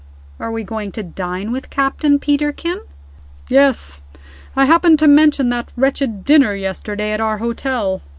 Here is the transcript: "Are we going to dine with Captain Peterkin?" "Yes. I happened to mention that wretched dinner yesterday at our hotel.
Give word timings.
"Are 0.39 0.51
we 0.51 0.63
going 0.63 0.91
to 0.93 1.03
dine 1.03 1.51
with 1.51 1.69
Captain 1.69 2.17
Peterkin?" 2.17 2.81
"Yes. 3.49 4.01
I 4.55 4.65
happened 4.65 4.97
to 4.97 5.07
mention 5.07 5.49
that 5.49 5.71
wretched 5.77 6.25
dinner 6.25 6.55
yesterday 6.55 7.11
at 7.11 7.21
our 7.21 7.37
hotel. 7.37 8.01